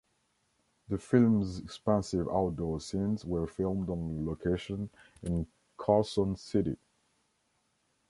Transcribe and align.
The 0.89 0.97
film's 0.97 1.59
expansive 1.59 2.27
outdoor 2.27 2.79
scenes 2.81 3.23
were 3.23 3.45
filmed 3.45 3.87
on 3.87 4.25
location 4.25 4.89
in 5.21 5.45
Carson 5.77 6.35
City. 6.35 6.77